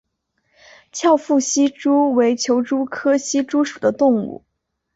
[0.91, 4.43] 翘腹希蛛为球蛛科希蛛属的动物。